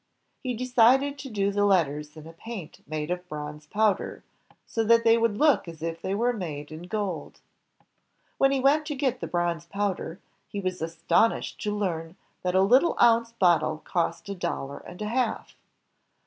[0.41, 4.23] He decided to do the letters in a paint made of bronze powder,
[4.65, 7.39] so that they would look as if they were made in gold.
[8.39, 12.63] When he went to get the bronze powder, he was astonished to learn that a
[12.63, 15.55] little ounce bottle cost a dollar and a half.